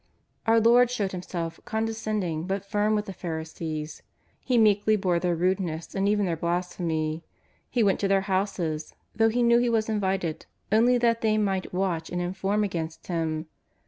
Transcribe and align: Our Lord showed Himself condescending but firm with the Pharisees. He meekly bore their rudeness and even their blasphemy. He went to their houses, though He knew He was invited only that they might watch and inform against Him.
Our 0.47 0.59
Lord 0.59 0.89
showed 0.89 1.11
Himself 1.11 1.59
condescending 1.63 2.47
but 2.47 2.65
firm 2.65 2.95
with 2.95 3.05
the 3.05 3.13
Pharisees. 3.13 4.01
He 4.43 4.57
meekly 4.57 4.95
bore 4.95 5.19
their 5.19 5.35
rudeness 5.35 5.93
and 5.93 6.09
even 6.09 6.25
their 6.25 6.35
blasphemy. 6.35 7.23
He 7.69 7.83
went 7.83 7.99
to 7.99 8.07
their 8.07 8.21
houses, 8.21 8.95
though 9.15 9.29
He 9.29 9.43
knew 9.43 9.59
He 9.59 9.69
was 9.69 9.89
invited 9.89 10.47
only 10.71 10.97
that 10.97 11.21
they 11.21 11.37
might 11.37 11.71
watch 11.71 12.09
and 12.09 12.19
inform 12.19 12.63
against 12.63 13.05
Him. 13.05 13.45